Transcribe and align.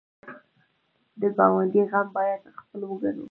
د 1.19 1.21
ګاونډي 1.37 1.83
غم 1.91 2.07
باید 2.17 2.41
خپل 2.59 2.79
وګڼو 2.85 3.19